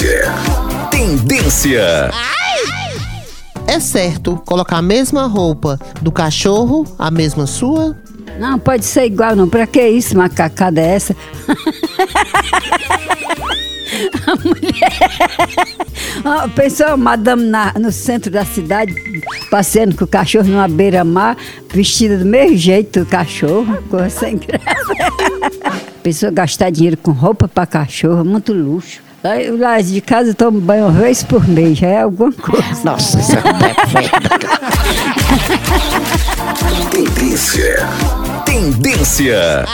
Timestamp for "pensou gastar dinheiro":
26.02-26.96